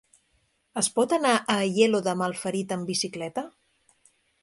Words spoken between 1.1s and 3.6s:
anar a Aielo de Malferit amb bicicleta?